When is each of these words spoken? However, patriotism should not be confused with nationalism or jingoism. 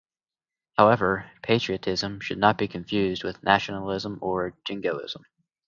However, 0.79 1.29
patriotism 1.43 2.21
should 2.21 2.39
not 2.39 2.57
be 2.57 2.67
confused 2.67 3.23
with 3.23 3.43
nationalism 3.43 4.17
or 4.23 4.57
jingoism. 4.65 5.25